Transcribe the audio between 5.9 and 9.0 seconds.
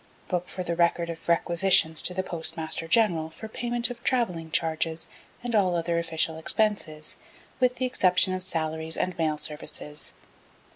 official expenses, with the exception of salaries